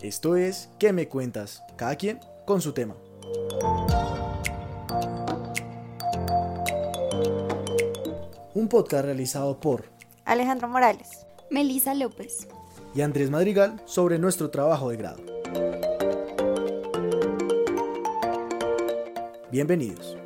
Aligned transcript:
Esto 0.00 0.36
es 0.36 0.70
¿Qué 0.78 0.92
me 0.92 1.08
cuentas? 1.08 1.62
Cada 1.76 1.96
quien 1.96 2.20
con 2.46 2.60
su 2.60 2.72
tema. 2.72 2.94
Un 8.54 8.68
podcast 8.68 9.04
realizado 9.04 9.58
por 9.60 9.84
Alejandro 10.24 10.68
Morales, 10.68 11.26
Melisa 11.50 11.92
López 11.94 12.48
y 12.94 13.02
Andrés 13.02 13.30
Madrigal 13.30 13.82
sobre 13.84 14.18
nuestro 14.18 14.48
trabajo 14.50 14.90
de 14.90 14.96
grado. 14.96 15.22
Bienvenidos. 19.50 20.16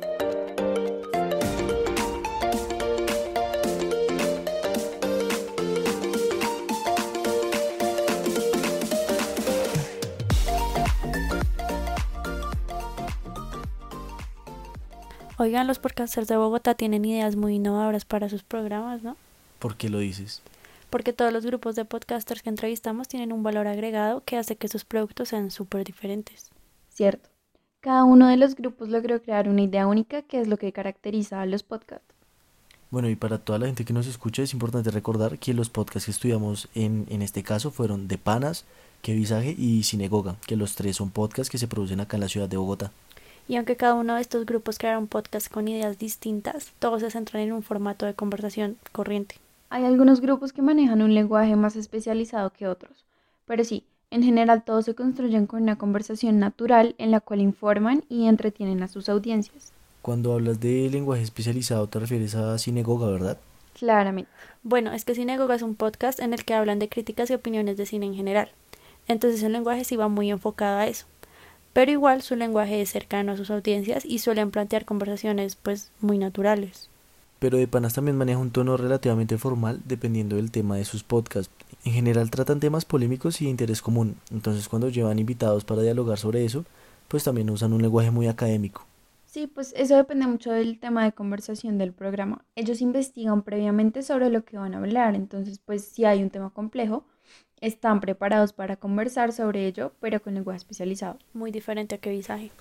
Oigan, 15.41 15.65
los 15.65 15.79
podcasters 15.79 16.27
de 16.27 16.37
Bogotá 16.37 16.75
tienen 16.75 17.03
ideas 17.03 17.35
muy 17.35 17.55
innovadoras 17.55 18.05
para 18.05 18.29
sus 18.29 18.43
programas, 18.43 19.01
¿no? 19.01 19.17
¿Por 19.57 19.75
qué 19.75 19.89
lo 19.89 19.97
dices? 19.97 20.43
Porque 20.91 21.13
todos 21.13 21.33
los 21.33 21.47
grupos 21.47 21.75
de 21.75 21.83
podcasters 21.83 22.43
que 22.43 22.49
entrevistamos 22.49 23.07
tienen 23.07 23.33
un 23.33 23.41
valor 23.41 23.65
agregado 23.65 24.23
que 24.23 24.37
hace 24.37 24.55
que 24.55 24.67
sus 24.67 24.85
productos 24.85 25.29
sean 25.29 25.49
súper 25.49 25.83
diferentes. 25.83 26.51
Cierto. 26.93 27.27
Cada 27.79 28.03
uno 28.03 28.27
de 28.27 28.37
los 28.37 28.53
grupos 28.53 28.89
logró 28.89 29.19
crear 29.19 29.49
una 29.49 29.63
idea 29.63 29.87
única 29.87 30.21
que 30.21 30.39
es 30.39 30.47
lo 30.47 30.57
que 30.57 30.71
caracteriza 30.71 31.41
a 31.41 31.47
los 31.47 31.63
podcasts. 31.63 32.13
Bueno, 32.91 33.09
y 33.09 33.15
para 33.15 33.39
toda 33.39 33.57
la 33.57 33.65
gente 33.65 33.83
que 33.83 33.93
nos 33.93 34.05
escucha 34.05 34.43
es 34.43 34.53
importante 34.53 34.91
recordar 34.91 35.39
que 35.39 35.55
los 35.55 35.71
podcasts 35.71 36.05
que 36.05 36.11
estudiamos 36.11 36.69
en, 36.75 37.07
en 37.09 37.23
este 37.23 37.41
caso 37.41 37.71
fueron 37.71 38.07
De 38.07 38.19
Panas, 38.19 38.65
Que 39.01 39.15
Visaje 39.15 39.55
y 39.57 39.81
Cinegoga, 39.85 40.35
que 40.45 40.55
los 40.55 40.75
tres 40.75 40.97
son 40.97 41.09
podcasts 41.09 41.49
que 41.49 41.57
se 41.57 41.67
producen 41.67 41.99
acá 41.99 42.17
en 42.17 42.21
la 42.21 42.29
ciudad 42.29 42.47
de 42.47 42.57
Bogotá. 42.57 42.91
Y 43.47 43.55
aunque 43.55 43.75
cada 43.75 43.95
uno 43.95 44.15
de 44.15 44.21
estos 44.21 44.45
grupos 44.45 44.77
crearon 44.77 45.07
podcasts 45.07 45.49
con 45.49 45.67
ideas 45.67 45.97
distintas, 45.97 46.71
todos 46.79 47.01
se 47.01 47.11
centran 47.11 47.43
en 47.43 47.53
un 47.53 47.63
formato 47.63 48.05
de 48.05 48.13
conversación 48.13 48.77
corriente. 48.91 49.35
Hay 49.69 49.85
algunos 49.85 50.21
grupos 50.21 50.53
que 50.53 50.61
manejan 50.61 51.01
un 51.01 51.13
lenguaje 51.13 51.55
más 51.55 51.75
especializado 51.75 52.51
que 52.51 52.67
otros, 52.67 53.05
pero 53.45 53.63
sí, 53.63 53.83
en 54.09 54.23
general 54.23 54.63
todos 54.63 54.85
se 54.85 54.95
construyen 54.95 55.47
con 55.47 55.63
una 55.63 55.77
conversación 55.77 56.39
natural 56.39 56.95
en 56.97 57.11
la 57.11 57.21
cual 57.21 57.39
informan 57.39 58.03
y 58.09 58.27
entretienen 58.27 58.83
a 58.83 58.89
sus 58.89 59.07
audiencias. 59.07 59.71
Cuando 60.01 60.33
hablas 60.33 60.59
de 60.59 60.89
lenguaje 60.89 61.23
especializado 61.23 61.87
te 61.87 61.99
refieres 61.99 62.35
a 62.35 62.57
Cinegoga, 62.57 63.07
¿verdad? 63.07 63.37
Claramente. 63.73 64.29
Bueno, 64.63 64.91
es 64.91 65.05
que 65.05 65.15
Cinegoga 65.15 65.55
es 65.55 65.61
un 65.61 65.75
podcast 65.75 66.19
en 66.19 66.33
el 66.33 66.43
que 66.43 66.53
hablan 66.53 66.79
de 66.79 66.89
críticas 66.89 67.29
y 67.29 67.33
opiniones 67.33 67.77
de 67.77 67.85
cine 67.85 68.05
en 68.07 68.15
general. 68.15 68.51
Entonces 69.07 69.41
el 69.43 69.53
lenguaje 69.53 69.85
sí 69.85 69.95
va 69.95 70.09
muy 70.09 70.29
enfocado 70.29 70.79
a 70.79 70.87
eso 70.87 71.05
pero 71.73 71.91
igual 71.91 72.21
su 72.21 72.35
lenguaje 72.35 72.81
es 72.81 72.89
cercano 72.89 73.31
a 73.31 73.37
sus 73.37 73.51
audiencias 73.51 74.05
y 74.05 74.19
suelen 74.19 74.51
plantear 74.51 74.85
conversaciones 74.85 75.55
pues 75.55 75.91
muy 75.99 76.17
naturales. 76.17 76.89
Pero 77.39 77.57
De 77.57 77.67
Panas 77.67 77.93
también 77.93 78.17
maneja 78.17 78.37
un 78.37 78.51
tono 78.51 78.77
relativamente 78.77 79.37
formal 79.37 79.81
dependiendo 79.85 80.35
del 80.35 80.51
tema 80.51 80.75
de 80.77 80.85
sus 80.85 81.03
podcasts. 81.03 81.51
En 81.83 81.93
general 81.93 82.29
tratan 82.29 82.59
temas 82.59 82.85
polémicos 82.85 83.41
y 83.41 83.45
de 83.45 83.51
interés 83.51 83.81
común, 83.81 84.15
entonces 84.31 84.67
cuando 84.69 84.89
llevan 84.89 85.17
invitados 85.17 85.63
para 85.63 85.81
dialogar 85.81 86.19
sobre 86.19 86.45
eso, 86.45 86.65
pues 87.07 87.23
también 87.23 87.49
usan 87.49 87.73
un 87.73 87.81
lenguaje 87.81 88.11
muy 88.11 88.27
académico. 88.27 88.85
Sí, 89.25 89.47
pues 89.47 89.73
eso 89.77 89.95
depende 89.95 90.27
mucho 90.27 90.51
del 90.51 90.79
tema 90.79 91.05
de 91.05 91.13
conversación 91.13 91.77
del 91.77 91.93
programa. 91.93 92.43
Ellos 92.55 92.81
investigan 92.81 93.43
previamente 93.43 94.03
sobre 94.03 94.29
lo 94.29 94.43
que 94.43 94.57
van 94.57 94.75
a 94.75 94.77
hablar, 94.77 95.15
entonces 95.15 95.59
pues 95.65 95.85
si 95.85 96.05
hay 96.05 96.21
un 96.21 96.29
tema 96.29 96.49
complejo, 96.49 97.05
están 97.61 98.01
preparados 98.01 98.53
para 98.53 98.75
conversar 98.75 99.31
sobre 99.31 99.67
ello, 99.67 99.93
pero 100.01 100.21
con 100.21 100.33
lenguaje 100.33 100.57
especializado. 100.57 101.17
Muy 101.33 101.51
diferente 101.51 101.95
a 101.95 101.97
qué 101.99 102.09
visaje. 102.09 102.51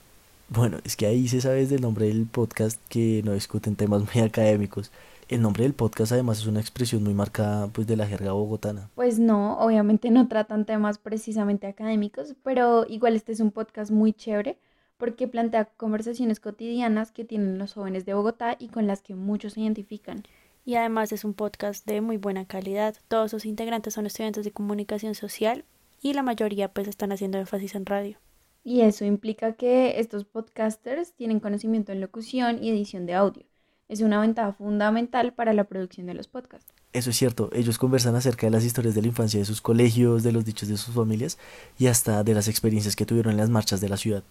Bueno, 0.49 0.79
es 0.85 0.97
que 0.97 1.07
ahí 1.07 1.27
se 1.29 1.41
sabe 1.41 1.57
desde 1.57 1.77
el 1.77 1.81
nombre 1.81 2.07
del 2.07 2.27
podcast 2.27 2.81
que 2.89 3.23
no 3.25 3.33
discuten 3.33 3.77
temas 3.77 4.03
muy 4.03 4.23
académicos. 4.25 4.93
El 5.29 5.43
nombre 5.43 5.63
del 5.63 5.75
podcast 5.75 6.13
además 6.13 6.39
es 6.41 6.47
una 6.47 6.61
expresión 6.61 7.05
muy 7.05 7.15
marcada 7.15 7.69
pues 7.69 7.87
de 7.87 7.97
la 7.97 8.07
jerga 8.07 8.33
bogotana. 8.33 8.91
Pues 8.97 9.19
no, 9.19 9.59
obviamente 9.59 10.11
no 10.11 10.27
tratan 10.27 10.67
temas 10.67 10.99
precisamente 10.99 11.69
académicos, 11.69 12.35
pero 12.43 12.85
igual 12.89 13.15
este 13.15 13.33
es 13.33 13.41
un 13.41 13.53
podcast 13.53 13.93
muy 13.93 14.13
chévere 14.13 14.59
porque 14.97 15.29
plantea 15.29 15.67
conversaciones 15.77 16.41
cotidianas 16.41 17.13
que 17.13 17.25
tienen 17.25 17.59
los 17.59 17.73
jóvenes 17.75 18.05
de 18.05 18.15
Bogotá 18.15 18.57
y 18.59 18.69
con 18.69 18.87
las 18.87 19.03
que 19.03 19.15
muchos 19.15 19.55
se 19.55 19.61
identifican 19.61 20.25
y 20.65 20.75
además 20.75 21.13
es 21.13 21.25
un 21.25 21.35
podcast 21.35 21.87
de 21.87 22.01
muy 22.01 22.17
buena 22.17 22.45
calidad. 22.45 22.97
Todos 23.09 23.31
sus 23.31 23.45
integrantes 23.45 23.95
son 23.95 24.07
estudiantes 24.07 24.45
de 24.45 24.53
comunicación 24.53 25.15
social 25.15 25.65
y 26.03 26.13
la 26.13 26.23
mayoría 26.23 26.73
pues 26.73 26.89
están 26.89 27.13
haciendo 27.13 27.39
énfasis 27.39 27.75
en 27.75 27.87
radio. 27.87 28.19
Y 28.63 28.83
eso 28.83 29.05
implica 29.05 29.55
que 29.55 29.99
estos 30.01 30.25
podcasters 30.25 31.15
tienen 31.15 31.41
conocimiento 31.41 31.93
en 31.93 32.01
locución 32.01 32.63
y 32.63 32.71
edición 32.71 33.07
de 33.07 33.15
audio. 33.15 33.45
Es 33.89 34.03
una 34.03 34.21
ventaja 34.21 34.53
fundamental 34.53 35.33
para 35.33 35.53
la 35.53 35.65
producción 35.65 36.07
de 36.07 36.15
los 36.15 36.29
podcasts. 36.29 36.73
Eso 36.93 37.11
es 37.11 37.17
cierto, 37.17 37.51
ellos 37.53 37.79
conversan 37.79 38.15
acerca 38.15 38.47
de 38.47 38.51
las 38.51 38.65
historias 38.65 38.95
de 38.95 39.03
la 39.03 39.09
infancia 39.09 39.41
de 39.41 39.47
sus 39.47 39.61
colegios, 39.61 40.23
de 40.23 40.33
los 40.33 40.45
dichos 40.45 40.69
de 40.69 40.77
sus 40.77 40.95
familias 40.95 41.39
y 41.79 41.87
hasta 41.87 42.23
de 42.23 42.35
las 42.35 42.49
experiencias 42.49 42.97
que 42.97 43.07
tuvieron 43.07 43.33
en 43.33 43.39
las 43.39 43.51
marchas 43.51 43.81
de 43.81 43.89
la 43.89 43.97
ciudad. 43.97 44.23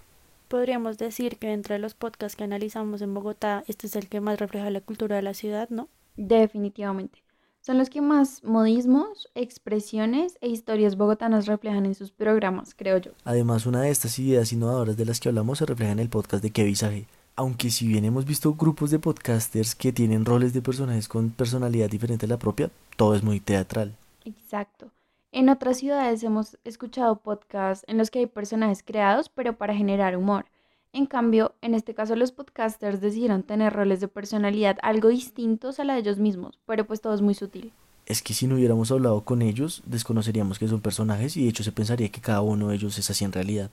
Podríamos 0.48 0.98
decir 0.98 1.38
que 1.38 1.52
entre 1.52 1.78
los 1.80 1.94
podcasts 1.94 2.36
que 2.36 2.44
analizamos 2.44 3.02
en 3.02 3.14
Bogotá, 3.14 3.64
este 3.68 3.88
es 3.88 3.96
el 3.96 4.10
que 4.10 4.20
más 4.20 4.40
refleja 4.40 4.70
la 4.70 4.82
cultura 4.82 5.16
de 5.16 5.22
la 5.22 5.34
ciudad, 5.34 5.70
¿no? 5.70 5.90
Definitivamente. 6.20 7.24
Son 7.62 7.78
los 7.78 7.90
que 7.90 8.02
más 8.02 8.44
modismos, 8.44 9.30
expresiones 9.36 10.38
e 10.42 10.50
historias 10.50 10.98
bogotanas 10.98 11.46
reflejan 11.46 11.86
en 11.86 11.96
sus 11.96 12.12
programas, 12.12 12.76
creo 12.76 12.98
yo. 12.98 13.12
Además, 13.24 13.66
una 13.66 13.82
de 13.82 13.90
estas 13.90 14.20
ideas 14.20 14.52
innovadoras 14.52 14.98
de 14.98 15.06
las 15.06 15.22
que 15.22 15.30
hablamos 15.30 15.60
se 15.60 15.66
refleja 15.66 15.94
en 15.94 16.00
el 16.00 16.10
podcast 16.10 16.44
de 16.44 16.52
Que 16.52 16.66
Visaje. 16.66 17.06
Aunque 17.38 17.70
si 17.70 17.88
bien 17.88 18.04
hemos 18.04 18.26
visto 18.26 18.54
grupos 18.54 18.92
de 18.92 19.00
podcasters 19.00 19.76
que 19.76 19.94
tienen 19.94 20.26
roles 20.26 20.52
de 20.52 20.62
personajes 20.62 21.08
con 21.08 21.30
personalidad 21.30 21.90
diferente 21.90 22.26
a 22.26 22.30
la 22.30 22.38
propia, 22.38 22.70
todo 22.98 23.16
es 23.16 23.24
muy 23.24 23.40
teatral. 23.40 23.96
Exacto. 24.26 24.92
En 25.32 25.48
otras 25.48 25.78
ciudades 25.78 26.22
hemos 26.24 26.58
escuchado 26.66 27.16
podcasts 27.16 27.86
en 27.88 27.98
los 27.98 28.12
que 28.12 28.20
hay 28.20 28.26
personajes 28.26 28.84
creados, 28.84 29.30
pero 29.30 29.54
para 29.54 29.74
generar 29.74 30.18
humor. 30.18 30.48
En 30.92 31.06
cambio, 31.06 31.54
en 31.62 31.76
este 31.76 31.94
caso 31.94 32.16
los 32.16 32.32
podcasters 32.32 33.00
decidieron 33.00 33.44
tener 33.44 33.74
roles 33.74 34.00
de 34.00 34.08
personalidad 34.08 34.78
algo 34.82 35.10
distintos 35.10 35.80
a 35.80 35.84
la 35.84 35.94
de 35.94 36.00
ellos 36.00 36.18
mismos, 36.18 36.58
pero 36.66 36.86
pues 36.86 37.00
todo 37.00 37.14
es 37.14 37.22
muy 37.22 37.36
sutil. 37.36 37.72
Es 38.08 38.24
que 38.24 38.34
si 38.34 38.48
no 38.48 38.56
hubiéramos 38.56 38.92
hablado 38.92 39.22
con 39.24 39.44
ellos, 39.44 39.84
desconoceríamos 39.86 40.58
que 40.58 40.68
son 40.68 40.82
personajes 40.82 41.38
y 41.38 41.44
de 41.44 41.50
hecho 41.50 41.64
se 41.64 41.72
pensaría 41.72 42.10
que 42.10 42.22
cada 42.22 42.42
uno 42.42 42.70
de 42.70 42.76
ellos 42.76 42.98
es 42.98 43.08
así 43.12 43.24
en 43.24 43.32
realidad. 43.32 43.70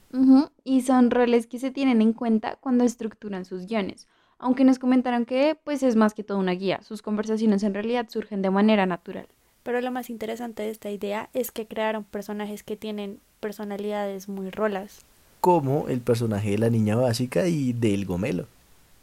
Y 0.63 0.83
son 0.83 1.11
roles 1.11 1.47
que 1.47 1.59
se 1.59 1.71
tienen 1.71 2.03
en 2.03 2.13
cuenta 2.13 2.57
cuando 2.57 2.85
estructuran 2.85 3.47
sus 3.47 3.67
guiones. 3.67 4.09
Aunque 4.39 4.65
nos 4.65 4.79
comentaron 4.79 5.25
que 5.25 5.59
pues 5.65 5.83
es 5.83 5.97
más 5.97 6.13
que 6.13 6.23
todo 6.23 6.37
una 6.37 6.53
guía, 6.53 6.83
sus 6.83 7.01
conversaciones 7.01 7.63
en 7.63 7.73
realidad 7.73 8.11
surgen 8.11 8.43
de 8.43 8.51
manera 8.51 8.85
natural. 8.85 9.27
Pero 9.63 9.81
lo 9.81 9.91
más 9.91 10.11
interesante 10.11 10.65
de 10.65 10.71
esta 10.71 10.91
idea 10.91 11.31
es 11.33 11.51
que 11.51 11.67
crearon 11.67 12.05
personajes 12.05 12.63
que 12.63 12.77
tienen 12.77 13.21
personalidades 13.41 14.29
muy 14.29 14.51
rolas 14.51 15.07
como 15.47 15.87
el 15.87 16.01
personaje 16.01 16.51
de 16.51 16.59
la 16.59 16.71
niña 16.71 16.97
básica 16.97 17.47
y 17.47 17.73
del 17.73 18.05
gomelo. 18.05 18.49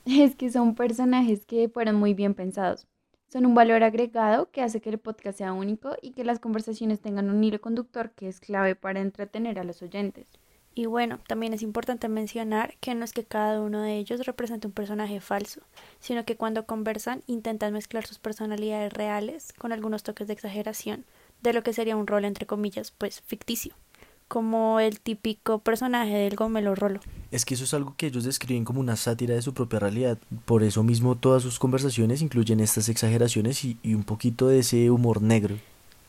Es 0.06 0.36
que 0.36 0.52
son 0.52 0.76
personajes 0.76 1.46
que 1.46 1.70
fueron 1.70 1.96
muy 1.96 2.14
bien 2.14 2.34
pensados. 2.34 2.86
Son 3.32 3.46
un 3.46 3.56
valor 3.56 3.82
agregado 3.82 4.52
que 4.52 4.62
hace 4.62 4.82
que 4.82 4.90
el 4.90 4.98
podcast 4.98 5.38
sea 5.38 5.54
único 5.54 5.96
y 6.02 6.12
que 6.12 6.26
las 6.26 6.40
conversaciones 6.40 7.00
tengan 7.00 7.30
un 7.30 7.42
hilo 7.42 7.62
conductor 7.62 8.12
que 8.12 8.28
es 8.28 8.42
clave 8.42 8.76
para 8.76 9.00
entretener 9.00 9.58
a 9.58 9.64
los 9.64 9.82
oyentes. 9.82 10.28
Y 10.76 10.86
bueno, 10.86 11.20
también 11.30 11.54
es 11.54 11.62
importante 11.62 12.10
mencionar 12.10 12.76
que 12.82 12.94
no 12.94 13.06
es 13.06 13.14
que 13.14 13.24
cada 13.24 13.62
uno 13.62 13.82
de 13.82 13.96
ellos 13.96 14.26
represente 14.26 14.68
un 14.68 14.74
personaje 14.74 15.22
falso, 15.22 15.62
sino 16.02 16.26
que 16.26 16.36
cuando 16.36 16.66
conversan 16.66 17.24
intentan 17.26 17.72
mezclar 17.72 18.06
sus 18.06 18.20
personalidades 18.20 18.92
reales 18.92 19.54
con 19.54 19.72
algunos 19.72 20.04
toques 20.04 20.28
de 20.28 20.34
exageración, 20.34 21.06
de 21.42 21.54
lo 21.54 21.64
que 21.64 21.72
sería 21.72 21.96
un 21.96 22.06
rol 22.06 22.26
entre 22.26 22.46
comillas, 22.46 22.92
pues 22.92 23.22
ficticio 23.22 23.76
como 24.34 24.80
el 24.80 25.00
típico 25.00 25.60
personaje 25.60 26.16
del 26.16 26.36
Gomelo 26.36 26.74
Rolo. 26.74 27.02
Es 27.30 27.46
que 27.46 27.54
eso 27.54 27.66
es 27.66 27.74
algo 27.76 27.94
que 27.96 28.08
ellos 28.08 28.24
describen 28.24 28.66
como 28.66 28.80
una 28.80 28.96
sátira 28.96 29.36
de 29.36 29.44
su 29.44 29.54
propia 29.54 29.78
realidad. 29.78 30.18
Por 30.46 30.64
eso 30.64 30.82
mismo 30.82 31.14
todas 31.14 31.44
sus 31.44 31.60
conversaciones 31.60 32.24
incluyen 32.24 32.60
estas 32.60 32.90
exageraciones 32.90 33.64
y, 33.64 33.78
un 33.94 34.04
poquito 34.04 34.48
de 34.48 34.58
ese 34.58 34.90
humor 34.90 35.22
negro. 35.22 35.60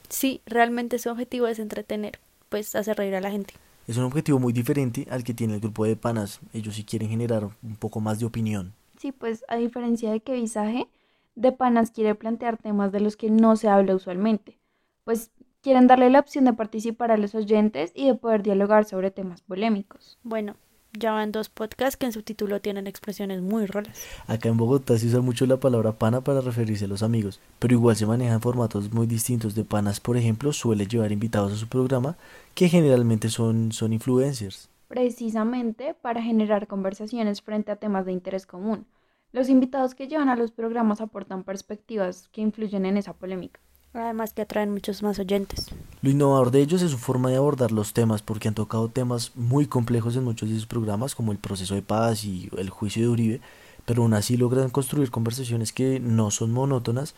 Sí, 0.08 0.40
realmente 0.46 0.98
su 0.98 1.10
objetivo 1.10 1.48
es 1.48 1.58
entretener, 1.58 2.18
pues 2.48 2.74
hacer 2.74 2.96
reír 2.96 3.14
a 3.14 3.20
la 3.20 3.30
gente. 3.30 3.52
Es 3.86 3.98
un 3.98 4.04
objetivo 4.04 4.38
muy 4.38 4.54
diferente 4.54 5.06
al 5.10 5.22
que 5.22 5.34
tiene 5.34 5.52
el 5.52 5.60
grupo 5.60 5.84
de 5.84 5.94
panas. 5.94 6.40
Ellos 6.54 6.76
sí 6.76 6.84
quieren 6.84 7.10
generar 7.10 7.50
un 7.62 7.76
poco 7.76 8.00
más 8.00 8.20
de 8.20 8.24
opinión. 8.24 8.72
Sí, 8.96 9.12
pues 9.12 9.44
a 9.48 9.56
diferencia 9.56 10.10
de 10.10 10.20
que 10.20 10.32
Visaje, 10.32 10.88
de 11.34 11.52
panas 11.52 11.90
quiere 11.90 12.14
plantear 12.14 12.56
temas 12.56 12.90
de 12.90 13.00
los 13.00 13.18
que 13.18 13.28
no 13.28 13.56
se 13.56 13.68
habla 13.68 13.94
usualmente. 13.94 14.56
Pues 15.04 15.30
quieren 15.64 15.86
darle 15.86 16.10
la 16.10 16.20
opción 16.20 16.44
de 16.44 16.52
participar 16.52 17.10
a 17.10 17.16
los 17.16 17.34
oyentes 17.34 17.90
y 17.94 18.06
de 18.06 18.14
poder 18.14 18.42
dialogar 18.42 18.84
sobre 18.84 19.10
temas 19.10 19.40
polémicos. 19.40 20.18
Bueno, 20.22 20.56
Ya 20.96 21.10
van 21.10 21.32
dos 21.32 21.48
podcasts 21.48 21.96
que 21.96 22.06
en 22.06 22.12
su 22.12 22.22
título 22.22 22.60
tienen 22.60 22.86
expresiones 22.86 23.40
muy 23.40 23.66
rolas. 23.66 23.98
Acá 24.28 24.48
en 24.50 24.58
Bogotá 24.58 24.96
se 24.98 25.06
usa 25.08 25.20
mucho 25.22 25.44
la 25.46 25.56
palabra 25.56 25.92
pana 25.92 26.20
para 26.20 26.40
referirse 26.42 26.84
a 26.84 26.88
los 26.88 27.02
amigos, 27.02 27.40
pero 27.58 27.74
igual 27.74 27.96
se 27.96 28.06
manejan 28.06 28.40
formatos 28.42 28.92
muy 28.92 29.06
distintos. 29.06 29.54
De 29.56 29.64
panas, 29.64 29.98
por 30.00 30.16
ejemplo, 30.16 30.52
suele 30.52 30.86
llevar 30.86 31.10
invitados 31.10 31.52
a 31.52 31.56
su 31.56 31.66
programa 31.66 32.16
que 32.54 32.68
generalmente 32.68 33.28
son, 33.28 33.72
son 33.72 33.92
influencers. 33.92 34.68
Precisamente 34.86 35.94
para 35.94 36.22
generar 36.22 36.68
conversaciones 36.68 37.40
frente 37.42 37.72
a 37.72 37.76
temas 37.76 38.04
de 38.06 38.12
interés 38.12 38.46
común. 38.46 38.86
Los 39.32 39.48
invitados 39.48 39.94
que 39.96 40.06
llevan 40.08 40.28
a 40.28 40.36
los 40.36 40.52
programas 40.52 41.00
aportan 41.00 41.42
perspectivas 41.42 42.28
que 42.28 42.42
influyen 42.42 42.86
en 42.86 42.98
esa 42.98 43.14
polémica. 43.14 43.60
Además 43.94 44.32
que 44.32 44.42
atraen 44.42 44.72
muchos 44.72 45.02
más 45.02 45.18
oyentes. 45.20 45.68
Lo 46.02 46.10
innovador 46.10 46.50
de 46.50 46.60
ellos 46.60 46.82
es 46.82 46.90
su 46.90 46.98
forma 46.98 47.30
de 47.30 47.36
abordar 47.36 47.70
los 47.70 47.92
temas, 47.92 48.22
porque 48.22 48.48
han 48.48 48.54
tocado 48.54 48.88
temas 48.88 49.32
muy 49.36 49.66
complejos 49.66 50.16
en 50.16 50.24
muchos 50.24 50.48
de 50.48 50.56
sus 50.56 50.66
programas, 50.66 51.14
como 51.14 51.30
el 51.30 51.38
proceso 51.38 51.76
de 51.76 51.82
paz 51.82 52.24
y 52.24 52.50
el 52.58 52.70
juicio 52.70 53.02
de 53.02 53.08
Uribe, 53.08 53.40
pero 53.86 54.02
aún 54.02 54.14
así 54.14 54.36
logran 54.36 54.68
construir 54.70 55.10
conversaciones 55.10 55.72
que 55.72 56.00
no 56.00 56.32
son 56.32 56.52
monótonas 56.52 57.14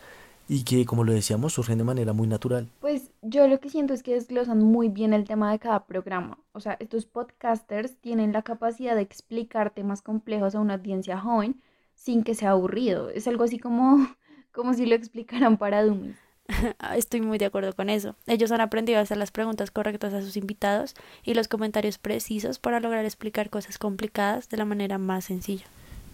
y 0.48 0.64
que, 0.64 0.84
como 0.84 1.04
lo 1.04 1.12
decíamos, 1.12 1.54
surgen 1.54 1.78
de 1.78 1.84
manera 1.84 2.12
muy 2.12 2.28
natural. 2.28 2.68
Pues 2.80 3.10
yo 3.22 3.48
lo 3.48 3.58
que 3.58 3.70
siento 3.70 3.94
es 3.94 4.02
que 4.02 4.14
desglosan 4.14 4.58
muy 4.58 4.88
bien 4.88 5.12
el 5.12 5.24
tema 5.24 5.50
de 5.50 5.58
cada 5.58 5.86
programa. 5.86 6.38
O 6.52 6.60
sea, 6.60 6.76
estos 6.78 7.06
podcasters 7.06 7.96
tienen 7.96 8.32
la 8.32 8.42
capacidad 8.42 8.94
de 8.94 9.02
explicar 9.02 9.70
temas 9.70 10.02
complejos 10.02 10.54
a 10.54 10.60
una 10.60 10.74
audiencia 10.74 11.18
joven 11.18 11.60
sin 11.94 12.22
que 12.22 12.34
sea 12.34 12.50
aburrido. 12.50 13.10
Es 13.10 13.26
algo 13.26 13.44
así 13.44 13.58
como, 13.58 14.06
como 14.52 14.74
si 14.74 14.86
lo 14.86 14.94
explicaran 14.94 15.56
para 15.56 15.82
dummies. 15.82 16.25
Estoy 16.96 17.20
muy 17.20 17.38
de 17.38 17.46
acuerdo 17.46 17.74
con 17.74 17.90
eso. 17.90 18.14
Ellos 18.26 18.52
han 18.52 18.60
aprendido 18.60 18.98
a 18.98 19.02
hacer 19.02 19.16
las 19.16 19.30
preguntas 19.30 19.70
correctas 19.70 20.14
a 20.14 20.22
sus 20.22 20.36
invitados 20.36 20.94
y 21.24 21.34
los 21.34 21.48
comentarios 21.48 21.98
precisos 21.98 22.58
para 22.58 22.80
lograr 22.80 23.04
explicar 23.04 23.50
cosas 23.50 23.78
complicadas 23.78 24.48
de 24.48 24.56
la 24.56 24.64
manera 24.64 24.98
más 24.98 25.24
sencilla. 25.24 25.66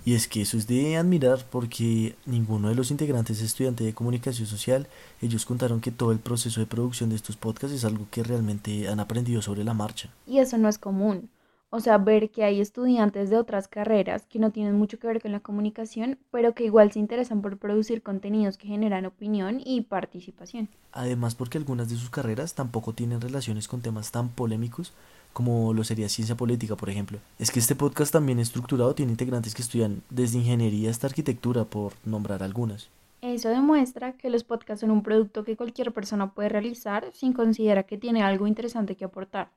Y 0.05 0.14
es 0.14 0.26
que 0.26 0.43
eso 0.43 0.56
es 0.56 0.67
de 0.67 0.96
admirar 0.96 1.44
porque 1.49 2.17
ninguno 2.26 2.69
de 2.69 2.75
los 2.75 2.90
integrantes 2.90 3.38
es 3.38 3.44
estudiante 3.44 3.84
de 3.84 3.94
comunicación 3.94 4.49
social. 4.49 4.88
Ellos 5.20 5.46
contaron 5.46 5.81
que 5.81 5.93
todo 5.93 6.11
el 6.11 6.19
proceso 6.19 6.58
de 6.58 6.67
producción 6.67 7.11
de 7.11 7.17
estos 7.17 7.37
podcasts 7.37 7.76
es 7.76 7.85
algo 7.85 8.08
que 8.11 8.25
realmente 8.25 8.88
han 8.88 8.99
aprendido 8.99 9.43
sobre 9.43 9.62
la 9.62 9.75
marcha. 9.75 10.11
Y 10.26 10.38
eso 10.38 10.58
no 10.58 10.69
es 10.69 10.78
común. 10.78 11.31
O 11.74 11.80
sea, 11.80 11.96
ver 11.96 12.30
que 12.30 12.44
hay 12.44 12.60
estudiantes 12.60 13.30
de 13.30 13.38
otras 13.38 13.66
carreras 13.66 14.26
que 14.26 14.38
no 14.38 14.50
tienen 14.50 14.74
mucho 14.74 14.98
que 14.98 15.06
ver 15.06 15.22
con 15.22 15.32
la 15.32 15.40
comunicación, 15.40 16.19
pero 16.30 16.54
que 16.54 16.66
igual 16.66 16.92
se 16.92 16.98
interesan 16.98 17.40
por 17.40 17.56
producir 17.56 18.02
contenidos 18.02 18.58
que 18.58 18.69
generan 18.69 19.06
opinión 19.06 19.58
y 19.64 19.80
participación. 19.80 20.69
Además, 20.92 21.34
porque 21.34 21.56
algunas 21.56 21.88
de 21.88 21.96
sus 21.96 22.10
carreras 22.10 22.52
tampoco 22.52 22.92
tienen 22.92 23.22
relaciones 23.22 23.69
con 23.69 23.80
temas 23.80 24.12
tan 24.12 24.28
polémicos 24.28 24.92
como 25.32 25.72
lo 25.72 25.82
sería 25.82 26.10
ciencia 26.10 26.36
política, 26.36 26.76
por 26.76 26.90
ejemplo. 26.90 27.19
Es 27.38 27.50
que 27.50 27.60
este 27.60 27.75
podcast 27.75 28.12
también 28.12 28.38
estructurado 28.38 28.94
tiene 28.94 29.12
integrantes 29.12 29.54
que 29.54 29.62
estudian 29.62 30.02
desde 30.10 30.36
ingeniería 30.36 30.90
hasta 30.90 31.06
arquitectura, 31.06 31.64
por 31.64 31.94
nombrar 32.04 32.42
algunas. 32.42 32.90
Eso 33.22 33.48
demuestra 33.48 34.12
que 34.12 34.28
los 34.28 34.44
podcasts 34.44 34.82
son 34.82 34.90
un 34.90 35.02
producto 35.02 35.42
que 35.42 35.56
cualquier 35.56 35.90
persona 35.92 36.32
puede 36.32 36.50
realizar 36.50 37.10
sin 37.14 37.32
considerar 37.32 37.86
que 37.86 37.96
tiene 37.96 38.22
algo 38.22 38.46
interesante 38.46 38.94
que 38.94 39.06
aportar. 39.06 39.48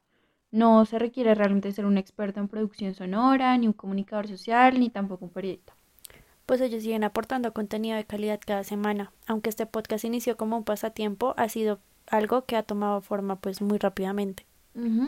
No 0.55 0.85
se 0.85 0.99
requiere 0.99 1.35
realmente 1.35 1.73
ser 1.73 1.85
un 1.85 1.97
experto 1.97 2.39
en 2.39 2.47
producción 2.47 2.93
sonora, 2.93 3.57
ni 3.57 3.67
un 3.67 3.73
comunicador 3.73 4.29
social, 4.29 4.79
ni 4.79 4.89
tampoco 4.89 5.25
un 5.25 5.31
periodista. 5.31 5.75
Pues 6.45 6.61
ellos 6.61 6.81
siguen 6.81 7.03
aportando 7.03 7.51
contenido 7.51 7.97
de 7.97 8.05
calidad 8.05 8.39
cada 8.39 8.63
semana. 8.63 9.11
Aunque 9.27 9.49
este 9.49 9.65
podcast 9.65 10.05
inició 10.05 10.37
como 10.37 10.55
un 10.55 10.63
pasatiempo, 10.63 11.33
ha 11.35 11.49
sido 11.49 11.81
algo 12.07 12.45
que 12.45 12.55
ha 12.55 12.63
tomado 12.63 13.01
forma 13.01 13.35
pues 13.35 13.61
muy 13.61 13.77
rápidamente. 13.79 14.45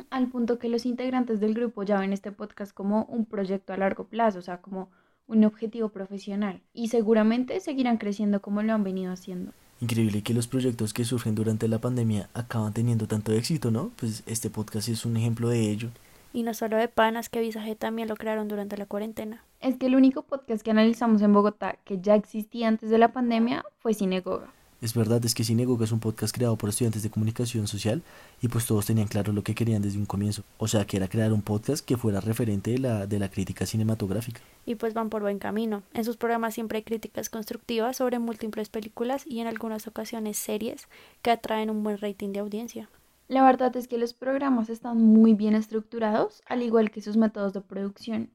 al 0.09 0.27
punto 0.27 0.59
que 0.59 0.67
los 0.67 0.85
integrantes 0.85 1.39
del 1.39 1.53
grupo 1.53 1.83
ya 1.83 1.97
ven 1.97 2.11
este 2.11 2.33
podcast 2.33 2.73
como 2.73 3.05
un 3.05 3.23
proyecto 3.23 3.71
a 3.71 3.77
largo 3.77 4.03
plazo, 4.03 4.39
o 4.39 4.41
sea, 4.41 4.57
como 4.57 4.89
un 5.27 5.45
objetivo 5.45 5.87
profesional. 5.87 6.61
Y 6.73 6.89
seguramente 6.89 7.61
seguirán 7.61 7.99
creciendo 7.99 8.41
como 8.41 8.63
lo 8.63 8.73
han 8.73 8.83
venido 8.83 9.13
haciendo. 9.13 9.53
Increíble 9.79 10.23
que 10.23 10.33
los 10.33 10.47
proyectos 10.47 10.93
que 10.93 11.05
surgen 11.05 11.35
durante 11.35 11.67
la 11.67 11.79
pandemia 11.79 12.29
acaban 12.33 12.73
teniendo 12.73 13.07
tanto 13.07 13.31
éxito, 13.31 13.69
¿no? 13.69 13.91
Pues 13.97 14.23
este 14.25 14.49
podcast 14.49 14.89
es 14.89 15.05
un 15.05 15.17
ejemplo 15.17 15.49
de 15.49 15.69
ello. 15.69 15.89
Y 16.33 16.43
no 16.43 16.53
solo 16.53 16.77
de 16.77 16.87
panas, 16.87 17.29
que 17.29 17.39
Visaje 17.39 17.75
también 17.75 18.07
lo 18.07 18.15
crearon 18.15 18.47
durante 18.47 18.77
la 18.77 18.85
cuarentena. 18.85 19.43
Es 19.59 19.77
que 19.77 19.85
el 19.85 19.95
único 19.95 20.23
podcast 20.23 20.61
que 20.61 20.71
analizamos 20.71 21.21
en 21.21 21.33
Bogotá 21.33 21.77
que 21.83 21.99
ya 22.01 22.15
existía 22.15 22.67
antes 22.67 22.89
de 22.89 22.97
la 22.97 23.11
pandemia 23.11 23.63
fue 23.79 23.93
Cinegoga. 23.93 24.51
Es 24.79 24.93
verdad, 24.93 25.25
es 25.25 25.33
que 25.33 25.43
Cinegoga 25.43 25.85
es 25.85 25.91
un 25.91 25.99
podcast 25.99 26.35
creado 26.35 26.55
por 26.55 26.69
estudiantes 26.69 27.01
de 27.01 27.09
comunicación 27.09 27.67
social 27.67 28.03
y 28.41 28.47
pues 28.47 28.67
todos 28.67 28.85
tenían 28.85 29.07
claro 29.07 29.33
lo 29.33 29.41
que 29.41 29.55
querían 29.55 29.81
desde 29.81 29.97
un 29.97 30.05
comienzo. 30.05 30.43
O 30.59 30.67
sea, 30.67 30.85
que 30.85 30.97
era 30.97 31.07
crear 31.07 31.33
un 31.33 31.41
podcast 31.41 31.83
que 31.83 31.97
fuera 31.97 32.21
referente 32.21 32.71
de 32.71 32.77
la, 32.77 33.07
de 33.07 33.17
la 33.17 33.29
crítica 33.29 33.65
cinematográfica. 33.65 34.39
Y 34.67 34.75
pues 34.75 34.93
van 34.93 35.09
por 35.09 35.23
buen 35.23 35.39
camino. 35.39 35.81
En 35.95 36.03
sus 36.03 36.15
programas 36.15 36.53
siempre 36.53 36.77
hay 36.77 36.83
críticas 36.83 37.31
constructivas 37.31 37.97
sobre 37.97 38.19
múltiples 38.19 38.69
películas 38.69 39.25
y 39.25 39.39
en 39.39 39.47
algunas 39.47 39.87
ocasiones 39.87 40.37
series 40.37 40.87
que 41.23 41.31
atraen 41.31 41.71
un 41.71 41.83
buen 41.83 41.97
rating 41.97 42.31
de 42.31 42.39
audiencia. 42.39 42.87
La 43.27 43.43
verdad 43.43 43.75
es 43.75 43.87
que 43.87 43.97
los 43.97 44.13
programas 44.13 44.69
están 44.69 45.01
muy 45.01 45.33
bien 45.33 45.55
estructurados, 45.55 46.43
al 46.45 46.61
igual 46.61 46.91
que 46.91 47.01
sus 47.01 47.17
métodos 47.17 47.51
de 47.53 47.61
producción. 47.61 48.29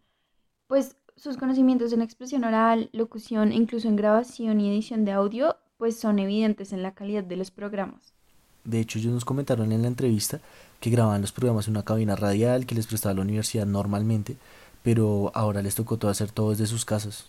Pues 0.66 0.96
sus 1.16 1.36
conocimientos 1.36 1.92
en 1.92 2.02
expresión 2.02 2.42
oral, 2.42 2.90
locución 2.92 3.52
e 3.52 3.56
incluso 3.56 3.86
en 3.86 3.94
grabación 3.94 4.60
y 4.60 4.68
edición 4.68 5.04
de 5.04 5.12
audio 5.12 5.56
pues 5.82 5.98
son 5.98 6.20
evidentes 6.20 6.72
en 6.72 6.80
la 6.80 6.92
calidad 6.92 7.24
de 7.24 7.34
los 7.34 7.50
programas. 7.50 8.14
De 8.62 8.78
hecho, 8.78 9.00
ellos 9.00 9.12
nos 9.12 9.24
comentaron 9.24 9.72
en 9.72 9.82
la 9.82 9.88
entrevista 9.88 10.38
que 10.78 10.90
grababan 10.90 11.22
los 11.22 11.32
programas 11.32 11.66
en 11.66 11.72
una 11.72 11.84
cabina 11.84 12.14
radial 12.14 12.66
que 12.66 12.76
les 12.76 12.86
prestaba 12.86 13.16
la 13.16 13.22
universidad 13.22 13.66
normalmente, 13.66 14.36
pero 14.84 15.32
ahora 15.34 15.60
les 15.60 15.74
tocó 15.74 15.96
todo 15.96 16.12
hacer 16.12 16.30
todo 16.30 16.50
desde 16.50 16.68
sus 16.68 16.84
casas. 16.84 17.26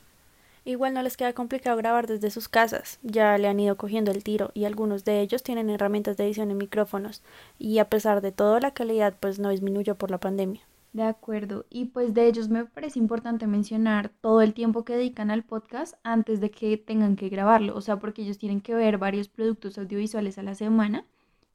Igual 0.65 0.93
no 0.93 1.01
les 1.01 1.17
queda 1.17 1.33
complicado 1.33 1.77
grabar 1.77 2.05
desde 2.05 2.29
sus 2.29 2.47
casas, 2.47 2.99
ya 3.01 3.35
le 3.39 3.47
han 3.47 3.59
ido 3.59 3.75
cogiendo 3.75 4.11
el 4.11 4.23
tiro 4.23 4.51
y 4.53 4.65
algunos 4.65 5.03
de 5.03 5.21
ellos 5.21 5.41
tienen 5.41 5.71
herramientas 5.71 6.15
de 6.17 6.25
edición 6.25 6.51
y 6.51 6.53
micrófonos, 6.53 7.23
y 7.57 7.79
a 7.79 7.89
pesar 7.89 8.21
de 8.21 8.31
todo 8.31 8.59
la 8.59 8.75
calidad 8.75 9.15
pues 9.19 9.39
no 9.39 9.49
disminuyó 9.49 9.95
por 9.95 10.11
la 10.11 10.19
pandemia. 10.19 10.61
De 10.93 11.01
acuerdo. 11.01 11.65
Y 11.71 11.85
pues 11.85 12.13
de 12.13 12.27
ellos 12.27 12.49
me 12.49 12.65
parece 12.65 12.99
importante 12.99 13.47
mencionar 13.47 14.11
todo 14.21 14.41
el 14.41 14.53
tiempo 14.53 14.85
que 14.85 14.95
dedican 14.95 15.31
al 15.31 15.43
podcast 15.43 15.95
antes 16.03 16.39
de 16.39 16.51
que 16.51 16.77
tengan 16.77 17.15
que 17.15 17.29
grabarlo. 17.29 17.75
O 17.75 17.81
sea, 17.81 17.97
porque 17.97 18.21
ellos 18.21 18.37
tienen 18.37 18.61
que 18.61 18.75
ver 18.75 18.99
varios 18.99 19.27
productos 19.27 19.79
audiovisuales 19.79 20.37
a 20.37 20.43
la 20.43 20.53
semana 20.53 21.03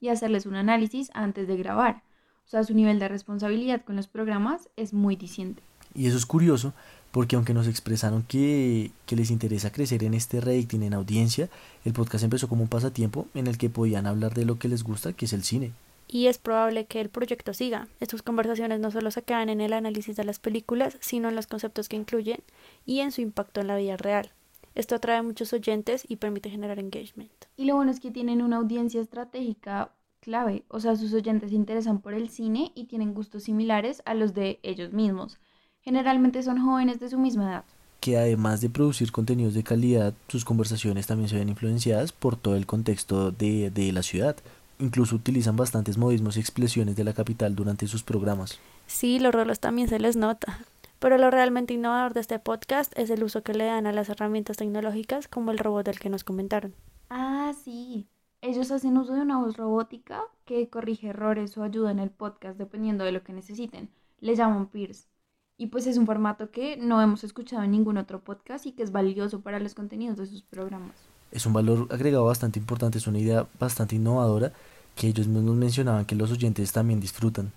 y 0.00 0.08
hacerles 0.08 0.44
un 0.44 0.56
análisis 0.56 1.11
antes 1.14 1.46
de 1.46 1.56
grabar. 1.56 2.02
O 2.46 2.50
sea, 2.50 2.64
su 2.64 2.75
nivel 2.75 2.99
de 2.99 3.06
responsabilidad 3.06 3.85
con 3.85 3.94
los 3.94 4.08
programas 4.08 4.69
es 4.76 4.93
muy 4.93 5.14
distinto. 5.14 5.62
Y 5.94 6.08
eso 6.08 6.17
es 6.17 6.26
curioso 6.26 6.73
porque 7.12 7.37
aunque 7.37 7.55
nos 7.55 7.69
expresaron 7.69 8.25
que, 8.25 8.91
que 9.06 9.17
les 9.17 9.31
interesa 9.31 9.70
crecer 9.70 10.02
en 10.02 10.14
este 10.14 10.41
rating, 10.41 10.81
en 10.81 10.94
audiencia, 10.94 11.49
el 11.84 11.93
podcast 11.93 12.25
empezó 12.25 12.49
como 12.49 12.62
un 12.62 12.69
pasatiempo 12.69 13.29
en 13.34 13.46
el 13.46 13.56
que 13.56 13.70
podían 13.70 14.06
hablar 14.06 14.34
de 14.34 14.44
lo 14.44 14.58
que 14.58 14.69
les 14.69 14.82
gusta, 14.82 15.12
que 15.12 15.26
es 15.26 15.32
el 15.32 15.44
cine 15.44 15.72
y 16.08 16.27
es 16.27 16.38
probable 16.38 16.86
que 16.86 17.00
el 17.00 17.10
proyecto 17.10 17.53
siga. 17.53 17.86
Estas 18.00 18.22
conversaciones 18.22 18.81
no 18.81 18.91
solo 18.91 19.10
se 19.10 19.22
quedan 19.22 19.50
en 19.50 19.60
el 19.60 19.74
análisis 19.74 20.17
de 20.17 20.24
las 20.24 20.38
películas, 20.38 20.96
sino 21.00 21.29
en 21.29 21.36
los 21.36 21.46
conceptos 21.46 21.88
que 21.88 21.96
incluyen 21.96 22.43
y 22.86 23.00
en 23.00 23.12
su 23.12 23.20
impacto 23.20 23.60
en 23.60 23.67
la 23.69 23.77
vida 23.77 23.96
real. 23.96 24.32
Esto 24.74 24.94
atrae 24.94 25.19
a 25.19 25.22
muchos 25.22 25.53
oyentes 25.53 26.05
y 26.08 26.17
permite 26.17 26.50
generar 26.50 26.79
engagement. 26.79 27.32
Y 27.56 27.67
lo 27.67 27.77
bueno 27.77 27.91
es 27.91 28.00
que 28.00 28.10
tienen 28.10 28.43
una 28.43 28.56
audiencia 28.56 29.00
estratégica 29.00 29.93
clave, 30.20 30.65
o 30.69 30.81
sea, 30.81 30.96
sus 30.96 31.12
oyentes 31.12 31.50
se 31.50 31.56
interesan 31.56 32.00
por 32.00 32.15
el 32.15 32.29
cine 32.29 32.72
y 32.74 32.84
tienen 32.84 33.15
gustos 33.15 33.44
similares 33.44 34.03
a 34.05 34.15
los 34.15 34.34
de 34.34 34.58
ellos 34.62 34.93
mismos. 34.93 35.38
Generalmente 35.81 36.43
son 36.43 36.60
jóvenes 36.60 37.00
de 37.00 37.08
su 37.08 37.19
misma 37.19 37.44
edad. 37.44 37.65
Que 38.00 38.17
además 38.17 38.60
de 38.60 38.70
producir 38.70 39.10
contenidos 39.10 39.55
de 39.55 39.65
calidad, 39.65 40.15
sus 40.29 40.44
conversaciones 40.44 41.06
también 41.06 41.29
se 41.29 41.36
ven 41.36 41.48
influenciadas 41.48 42.12
por 42.12 42.36
todo 42.36 42.56
el 42.56 42.67
contexto 42.67 43.32
de, 43.32 43.70
de 43.70 43.93
la 43.93 44.03
ciudad. 44.03 44.36
Incluso 44.81 45.17
utilizan 45.17 45.56
bastantes 45.56 45.99
modismos 45.99 46.37
y 46.37 46.41
expresiones 46.41 46.94
de 46.94 47.03
la 47.03 47.13
capital 47.13 47.56
durante 47.56 47.89
sus 47.89 48.05
programas. 48.05 48.61
Sí, 48.87 49.19
los 49.19 49.35
rolos 49.35 49.58
también 49.58 49.89
se 49.89 49.99
les 49.99 50.17
nota. 50.17 50.61
Pero 51.01 51.19
lo 51.19 51.31
realmente 51.31 51.75
innovador 51.75 52.15
de 52.15 52.20
este 52.20 52.39
podcast 52.39 52.97
es 52.99 53.11
el 53.11 53.23
uso 53.23 53.43
que 53.43 53.55
le 53.55 53.65
dan 53.65 53.87
a 53.87 53.93
las 53.93 54.08
herramientas 54.08 54.56
tecnológicas 54.56 55.29
como 55.29 55.51
el 55.51 55.58
robot 55.58 55.87
del 55.87 55.99
que 55.99 56.11
nos 56.11 56.25
comentaron. 56.25 56.75
Ah, 57.11 57.53
sí. 57.65 58.08
Ellos 58.41 58.70
hacen 58.70 58.97
uso 58.97 59.15
de 59.15 59.23
una 59.23 59.39
voz 59.39 59.56
robótica 59.56 60.23
que 60.44 60.69
corrige 60.69 61.08
errores 61.08 61.56
o 61.58 61.65
ayuda 61.65 61.91
en 61.91 61.99
el 61.99 62.11
podcast 62.11 62.58
dependiendo 62.58 63.05
de 63.05 63.13
lo 63.13 63.23
que 63.23 63.32
necesiten. 63.32 63.91
Le 64.20 64.37
llaman 64.37 64.69
Pierce. 64.69 65.08
Y 65.56 65.69
pues 65.69 65.89
es 65.89 65.99
un 65.99 66.06
formato 66.06 66.53
que 66.53 66.77
no 66.77 67.03
hemos 67.03 67.25
escuchado 67.25 67.65
en 67.65 67.73
ningún 67.73 67.99
otro 67.99 68.23
podcast 68.23 68.65
y 68.67 68.73
que 68.73 68.85
es 68.85 68.93
valioso 68.93 69.41
para 69.41 69.58
los 69.58 69.75
contenidos 69.75 70.19
de 70.19 70.27
sus 70.27 70.43
programas 70.43 71.08
es 71.32 71.47
un 71.47 71.53
valor 71.53 71.87
agregado 71.91 72.25
bastante 72.25 72.58
importante, 72.58 72.99
es 72.99 73.06
una 73.06 73.19
idea 73.19 73.47
bastante 73.58 73.97
innovadora 73.97 74.53
que 74.97 75.08
ellos 75.08 75.29
mismos 75.29 75.55
mencionaban 75.55 76.05
que 76.05 76.17
los 76.17 76.32
oyentes 76.32 76.73
también 76.73 77.01
disfrutan. 77.01 77.53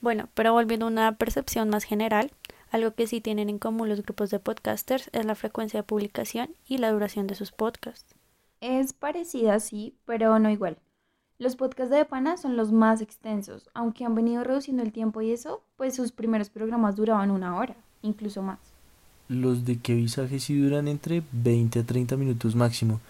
Bueno, 0.00 0.28
pero 0.34 0.52
volviendo 0.52 0.84
a 0.86 0.90
una 0.90 1.12
percepción 1.16 1.70
más 1.70 1.84
general, 1.84 2.30
algo 2.70 2.92
que 2.92 3.06
sí 3.06 3.20
tienen 3.20 3.48
en 3.48 3.58
común 3.58 3.88
los 3.88 4.02
grupos 4.02 4.30
de 4.30 4.38
podcasters 4.38 5.08
es 5.12 5.24
la 5.24 5.34
frecuencia 5.34 5.80
de 5.80 5.84
publicación 5.84 6.54
y 6.68 6.78
la 6.78 6.90
duración 6.92 7.26
de 7.26 7.36
sus 7.36 7.52
podcasts. 7.52 8.14
Es 8.60 8.92
parecida, 8.92 9.60
sí, 9.60 9.94
pero 10.04 10.38
no 10.38 10.50
igual. 10.50 10.78
Los 11.38 11.56
podcasts 11.56 11.94
de 11.94 12.04
Pana 12.04 12.36
son 12.36 12.56
los 12.56 12.70
más 12.70 13.00
extensos, 13.00 13.70
aunque 13.74 14.04
han 14.04 14.14
venido 14.14 14.44
reduciendo 14.44 14.82
el 14.82 14.92
tiempo 14.92 15.22
y 15.22 15.32
eso, 15.32 15.62
pues 15.76 15.94
sus 15.94 16.12
primeros 16.12 16.50
programas 16.50 16.96
duraban 16.96 17.30
una 17.30 17.56
hora, 17.56 17.76
incluso 18.02 18.42
más. 18.42 18.73
Los 19.28 19.64
de 19.64 19.78
que 19.78 19.94
visaje 19.94 20.38
sí 20.38 20.58
duran 20.58 20.86
entre 20.88 21.22
20 21.32 21.80
a 21.80 21.82
30 21.84 22.16
minutos 22.16 22.54
máximo. 22.54 23.00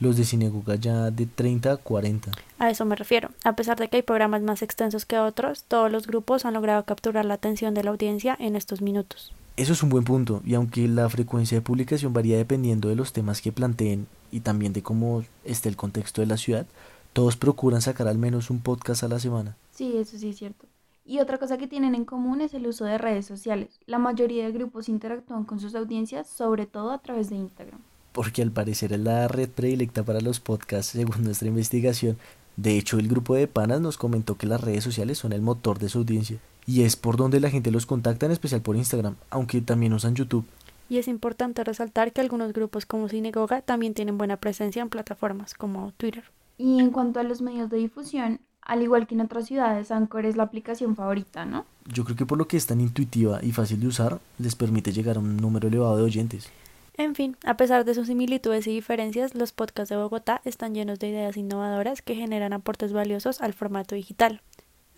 Los 0.00 0.16
de 0.16 0.24
Sinagoga 0.24 0.74
ya 0.74 1.10
de 1.10 1.26
30 1.26 1.72
a 1.72 1.76
40. 1.76 2.32
A 2.58 2.70
eso 2.70 2.84
me 2.84 2.96
refiero. 2.96 3.30
A 3.44 3.54
pesar 3.54 3.78
de 3.78 3.88
que 3.88 3.96
hay 3.96 4.02
programas 4.02 4.42
más 4.42 4.62
extensos 4.62 5.06
que 5.06 5.18
otros, 5.18 5.64
todos 5.64 5.90
los 5.90 6.06
grupos 6.06 6.44
han 6.44 6.54
logrado 6.54 6.84
capturar 6.84 7.24
la 7.24 7.34
atención 7.34 7.72
de 7.72 7.84
la 7.84 7.90
audiencia 7.90 8.36
en 8.38 8.56
estos 8.56 8.82
minutos. 8.82 9.32
Eso 9.56 9.74
es 9.74 9.82
un 9.82 9.90
buen 9.90 10.04
punto, 10.04 10.40
y 10.46 10.54
aunque 10.54 10.88
la 10.88 11.08
frecuencia 11.10 11.58
de 11.58 11.62
publicación 11.62 12.12
varía 12.14 12.38
dependiendo 12.38 12.88
de 12.88 12.96
los 12.96 13.12
temas 13.12 13.42
que 13.42 13.52
planteen 13.52 14.06
y 14.30 14.40
también 14.40 14.72
de 14.72 14.82
cómo 14.82 15.24
esté 15.44 15.68
el 15.68 15.76
contexto 15.76 16.22
de 16.22 16.26
la 16.26 16.38
ciudad, 16.38 16.66
todos 17.12 17.36
procuran 17.36 17.82
sacar 17.82 18.08
al 18.08 18.16
menos 18.16 18.48
un 18.48 18.60
podcast 18.60 19.02
a 19.02 19.08
la 19.08 19.20
semana. 19.20 19.56
Sí, 19.70 19.98
eso 19.98 20.18
sí 20.18 20.30
es 20.30 20.38
cierto. 20.38 20.66
Y 21.04 21.18
otra 21.18 21.38
cosa 21.38 21.58
que 21.58 21.66
tienen 21.66 21.94
en 21.94 22.04
común 22.04 22.40
es 22.40 22.54
el 22.54 22.66
uso 22.66 22.84
de 22.84 22.96
redes 22.96 23.26
sociales. 23.26 23.80
La 23.86 23.98
mayoría 23.98 24.44
de 24.44 24.52
grupos 24.52 24.88
interactúan 24.88 25.44
con 25.44 25.58
sus 25.58 25.74
audiencias, 25.74 26.28
sobre 26.28 26.66
todo 26.66 26.92
a 26.92 27.02
través 27.02 27.28
de 27.30 27.36
Instagram. 27.36 27.80
Porque 28.12 28.42
al 28.42 28.52
parecer 28.52 28.92
es 28.92 29.00
la 29.00 29.26
red 29.26 29.48
predilecta 29.48 30.04
para 30.04 30.20
los 30.20 30.38
podcasts, 30.38 30.92
según 30.92 31.24
nuestra 31.24 31.48
investigación. 31.48 32.18
De 32.56 32.76
hecho, 32.76 32.98
el 32.98 33.08
grupo 33.08 33.34
de 33.34 33.48
panas 33.48 33.80
nos 33.80 33.98
comentó 33.98 34.36
que 34.36 34.46
las 34.46 34.60
redes 34.60 34.84
sociales 34.84 35.18
son 35.18 35.32
el 35.32 35.42
motor 35.42 35.78
de 35.78 35.88
su 35.88 35.98
audiencia. 35.98 36.38
Y 36.66 36.82
es 36.82 36.94
por 36.94 37.16
donde 37.16 37.40
la 37.40 37.50
gente 37.50 37.70
los 37.70 37.86
contacta, 37.86 38.26
en 38.26 38.32
especial 38.32 38.62
por 38.62 38.76
Instagram, 38.76 39.16
aunque 39.30 39.60
también 39.60 39.94
usan 39.94 40.14
YouTube. 40.14 40.44
Y 40.88 40.98
es 40.98 41.08
importante 41.08 41.64
resaltar 41.64 42.12
que 42.12 42.20
algunos 42.20 42.52
grupos 42.52 42.86
como 42.86 43.08
Sinagoga 43.08 43.62
también 43.62 43.94
tienen 43.94 44.18
buena 44.18 44.36
presencia 44.36 44.82
en 44.82 44.90
plataformas 44.90 45.54
como 45.54 45.92
Twitter. 45.92 46.24
Y 46.58 46.78
en 46.78 46.90
cuanto 46.90 47.18
a 47.18 47.22
los 47.22 47.40
medios 47.40 47.70
de 47.70 47.78
difusión, 47.78 48.40
al 48.62 48.82
igual 48.82 49.06
que 49.06 49.14
en 49.14 49.22
otras 49.22 49.46
ciudades, 49.46 49.90
Anchor 49.90 50.24
es 50.24 50.36
la 50.36 50.44
aplicación 50.44 50.96
favorita, 50.96 51.44
¿no? 51.44 51.66
Yo 51.92 52.04
creo 52.04 52.16
que 52.16 52.26
por 52.26 52.38
lo 52.38 52.46
que 52.46 52.56
es 52.56 52.66
tan 52.66 52.80
intuitiva 52.80 53.40
y 53.42 53.52
fácil 53.52 53.80
de 53.80 53.88
usar, 53.88 54.20
les 54.38 54.54
permite 54.54 54.92
llegar 54.92 55.16
a 55.16 55.20
un 55.20 55.36
número 55.36 55.68
elevado 55.68 55.96
de 55.96 56.04
oyentes. 56.04 56.50
En 56.96 57.14
fin, 57.14 57.36
a 57.44 57.56
pesar 57.56 57.84
de 57.84 57.94
sus 57.94 58.06
similitudes 58.06 58.66
y 58.66 58.74
diferencias, 58.74 59.34
los 59.34 59.52
podcasts 59.52 59.88
de 59.88 59.96
Bogotá 59.96 60.42
están 60.44 60.74
llenos 60.74 60.98
de 60.98 61.08
ideas 61.08 61.36
innovadoras 61.36 62.02
que 62.02 62.14
generan 62.14 62.52
aportes 62.52 62.92
valiosos 62.92 63.40
al 63.40 63.54
formato 63.54 63.94
digital. 63.94 64.42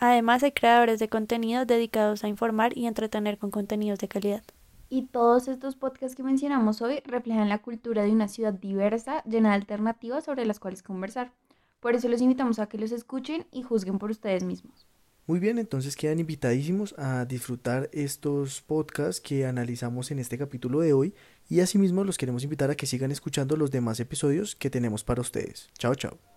Además, 0.00 0.42
hay 0.42 0.52
creadores 0.52 0.98
de 0.98 1.08
contenido 1.08 1.64
dedicados 1.64 2.24
a 2.24 2.28
informar 2.28 2.76
y 2.76 2.86
entretener 2.86 3.38
con 3.38 3.50
contenidos 3.50 4.00
de 4.00 4.08
calidad. 4.08 4.42
Y 4.90 5.06
todos 5.06 5.48
estos 5.48 5.76
podcasts 5.76 6.16
que 6.16 6.22
mencionamos 6.22 6.82
hoy 6.82 7.00
reflejan 7.06 7.48
la 7.48 7.62
cultura 7.62 8.02
de 8.02 8.10
una 8.10 8.28
ciudad 8.28 8.52
diversa, 8.52 9.22
llena 9.24 9.50
de 9.50 9.54
alternativas 9.54 10.24
sobre 10.24 10.44
las 10.44 10.60
cuales 10.60 10.82
conversar. 10.82 11.32
Por 11.84 11.94
eso 11.94 12.08
los 12.08 12.22
invitamos 12.22 12.58
a 12.60 12.66
que 12.66 12.78
los 12.78 12.92
escuchen 12.92 13.46
y 13.52 13.60
juzguen 13.60 13.98
por 13.98 14.10
ustedes 14.10 14.42
mismos. 14.42 14.86
Muy 15.26 15.38
bien, 15.38 15.58
entonces 15.58 15.96
quedan 15.96 16.18
invitadísimos 16.18 16.94
a 16.96 17.26
disfrutar 17.26 17.90
estos 17.92 18.62
podcasts 18.62 19.20
que 19.20 19.44
analizamos 19.44 20.10
en 20.10 20.18
este 20.18 20.38
capítulo 20.38 20.80
de 20.80 20.94
hoy 20.94 21.12
y 21.46 21.60
asimismo 21.60 22.02
los 22.02 22.16
queremos 22.16 22.42
invitar 22.42 22.70
a 22.70 22.74
que 22.74 22.86
sigan 22.86 23.12
escuchando 23.12 23.54
los 23.58 23.70
demás 23.70 24.00
episodios 24.00 24.56
que 24.56 24.70
tenemos 24.70 25.04
para 25.04 25.20
ustedes. 25.20 25.68
Chao, 25.76 25.94
chao. 25.94 26.33